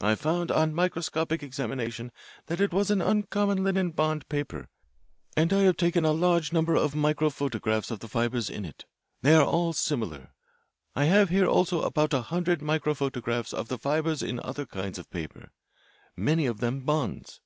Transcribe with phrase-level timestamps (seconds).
[0.00, 2.10] "I found on microscopic examination
[2.46, 4.68] that it was an uncommon linen bond paper,
[5.36, 8.84] and I have taken a large number of microphotographs of the fibres in it.
[9.22, 10.32] They are all similar.
[10.96, 15.08] I have here also about a hundred microphotographs of the fibres in other kinds of
[15.10, 15.52] paper,
[16.16, 17.40] many of them bonds.